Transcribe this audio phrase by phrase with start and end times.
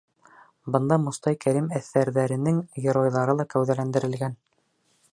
[0.75, 4.39] Бында Мостай Кәрим әҫәрҙәренең геройҙары ла кәүҙәләндерелгән.